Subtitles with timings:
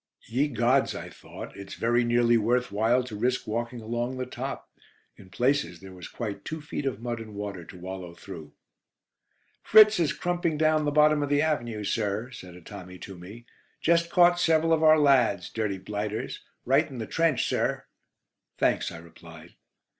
[0.27, 4.67] Ye Gods, I thought, it's very nearly worth while to risk walking along the top.
[5.15, 8.51] In places there was quite two feet of mud and water to wallow through.
[9.61, 13.45] "Fritz is crumping down the bottom of the Avenue, sir," said a Tommy to me;
[13.79, 17.85] "just caught several of our lads dirty blighters: right in the trench, sir."
[18.57, 19.53] "Thanks," I replied.